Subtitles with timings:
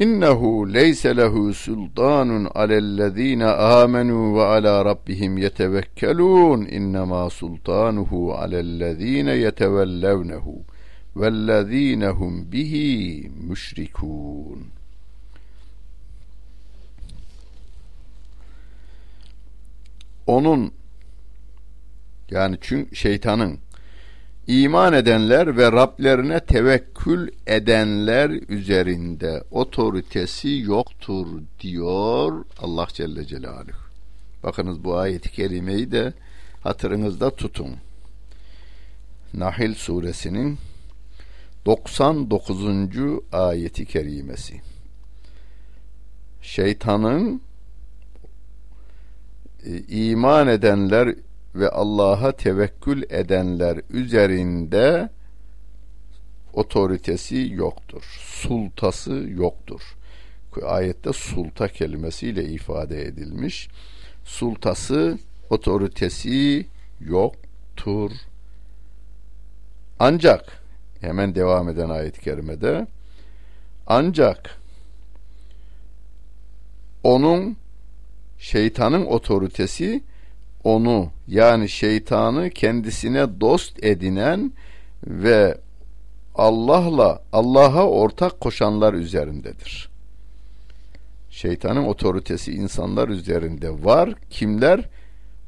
[0.00, 10.64] İnnehu leyse lehu sultanun alellezine amenu ve ala rabbihim yetevekkelun innema sultanuhu alellezine yetevellevnehu
[11.16, 12.12] vellezine
[12.52, 14.66] bihi müşrikun.
[20.26, 20.72] Onun
[22.30, 23.58] yani çünkü şeytanın
[24.48, 31.26] iman edenler ve Rablerine tevekkül edenler üzerinde otoritesi yoktur
[31.60, 33.88] diyor Allah Celle Celaluhu.
[34.42, 36.12] Bakınız bu ayet-i kerimeyi de
[36.62, 37.76] hatırınızda tutun.
[39.34, 40.58] Nahil suresinin
[41.66, 42.58] 99.
[43.32, 44.60] ayeti kerimesi.
[46.42, 47.42] Şeytanın
[49.66, 51.14] e, iman edenler
[51.58, 55.08] ve Allah'a tevekkül edenler üzerinde
[56.52, 58.02] otoritesi yoktur.
[58.20, 59.80] Sultası yoktur.
[60.66, 63.68] Ayette sulta kelimesiyle ifade edilmiş.
[64.24, 65.18] Sultası,
[65.50, 66.66] otoritesi
[67.00, 68.10] yoktur.
[69.98, 70.62] Ancak
[71.00, 72.86] hemen devam eden ayet-i kerimede
[73.86, 74.58] ancak
[77.02, 77.56] onun
[78.38, 80.02] şeytanın otoritesi
[80.64, 84.52] onu yani şeytanı kendisine dost edinen
[85.06, 85.58] ve
[86.34, 89.88] Allah'la Allah'a ortak koşanlar üzerindedir.
[91.30, 94.14] Şeytanın otoritesi insanlar üzerinde var.
[94.30, 94.88] Kimler?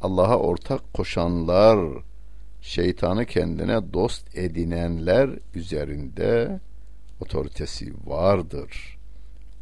[0.00, 1.78] Allah'a ortak koşanlar,
[2.62, 6.60] şeytanı kendine dost edinenler üzerinde
[7.20, 8.98] otoritesi vardır.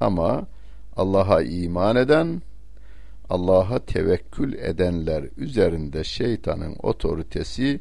[0.00, 0.46] Ama
[0.96, 2.42] Allah'a iman eden
[3.30, 7.80] Allah'a tevekkül edenler üzerinde şeytanın otoritesi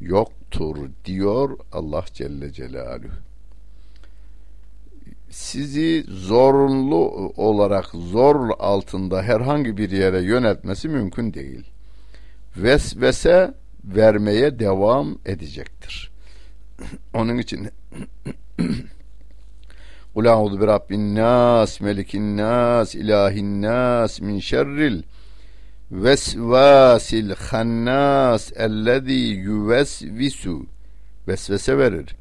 [0.00, 3.12] yoktur diyor Allah Celle Celaluhu.
[5.30, 11.64] Sizi zorunlu olarak zor altında herhangi bir yere yöneltmesi mümkün değil.
[12.56, 16.10] Vesvese vermeye devam edecektir.
[17.14, 17.68] Onun için
[20.14, 25.02] Kul a'udhu bi rabbin nas, melikin nas, ilahin nas min şerril
[25.90, 30.66] vesvasil hannas ellezî yüvesvisu
[31.28, 32.16] vesvese verir.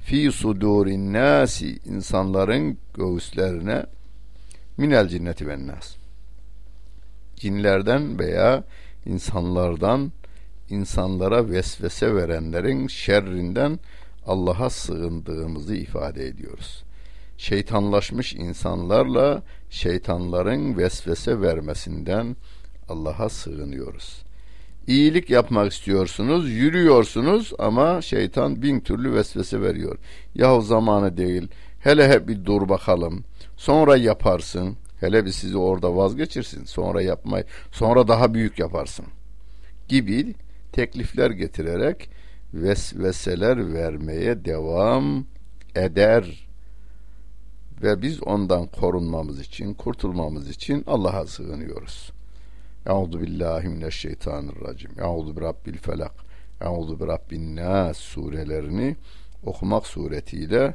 [0.00, 3.86] Fi sudurin nasi insanların göğüslerine
[4.76, 5.96] minel cinneti ve nas.
[7.36, 8.64] Cinlerden veya
[9.06, 10.12] insanlardan
[10.70, 13.78] insanlara vesvese verenlerin şerrinden
[14.26, 16.84] Allah'a sığındığımızı ifade ediyoruz
[17.38, 22.36] şeytanlaşmış insanlarla şeytanların vesvese vermesinden
[22.88, 24.24] Allah'a sığınıyoruz.
[24.86, 29.98] İyilik yapmak istiyorsunuz, yürüyorsunuz ama şeytan bin türlü vesvese veriyor.
[30.34, 31.48] Yahu zamanı değil,
[31.80, 33.24] hele hep bir dur bakalım,
[33.56, 39.06] sonra yaparsın, hele bir sizi orada vazgeçirsin, sonra yapmayı, sonra daha büyük yaparsın
[39.88, 40.34] gibi
[40.72, 42.10] teklifler getirerek
[42.54, 45.26] vesveseler vermeye devam
[45.74, 46.48] eder
[47.84, 52.12] ve biz ondan korunmamız için, kurtulmamız için Allah'a sığınıyoruz.
[52.86, 54.90] Euzu billahi mineşşeytanirracim.
[55.00, 56.14] Euzu bi rabbil felak.
[56.60, 58.96] Euzu bi rabbin nas surelerini
[59.46, 60.74] okumak suretiyle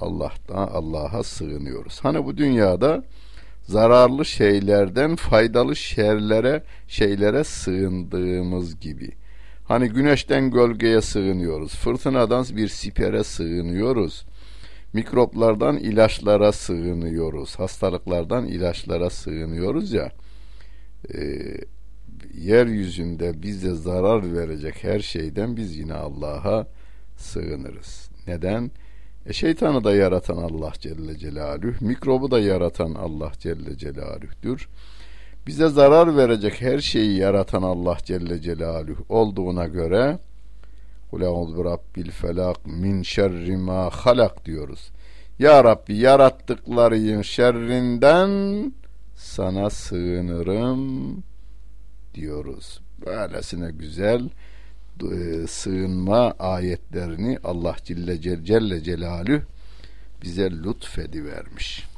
[0.00, 2.00] Allah'tan Allah'a sığınıyoruz.
[2.02, 3.04] Hani bu dünyada
[3.62, 9.10] zararlı şeylerden faydalı şerlere, şeylere sığındığımız gibi.
[9.68, 14.24] Hani güneşten gölgeye sığınıyoruz, fırtınadan bir sipere sığınıyoruz
[14.92, 17.58] mikroplardan ilaçlara sığınıyoruz.
[17.58, 20.12] Hastalıklardan ilaçlara sığınıyoruz ya.
[21.14, 21.20] E,
[22.34, 26.66] yeryüzünde bize zarar verecek her şeyden biz yine Allah'a
[27.16, 28.10] sığınırız.
[28.26, 28.70] Neden?
[29.26, 34.68] E şeytanı da yaratan Allah Celle Celaluhu, mikrobu da yaratan Allah Celle Celaluhu'dur.
[35.46, 40.18] Bize zarar verecek her şeyi yaratan Allah Celle Celaluhu olduğuna göre
[41.10, 44.90] Kul eûzu rabbil felak min şerri ma halak diyoruz.
[45.38, 48.72] Ya Rabbi yarattıkların şerrinden
[49.16, 51.14] sana sığınırım
[52.14, 52.80] diyoruz.
[53.06, 54.28] Böylesine güzel
[55.02, 59.42] e, sığınma ayetlerini Allah Celle, Celle Celaluhu
[60.22, 61.34] bize lütfedivermiş.
[61.34, 61.97] vermiş.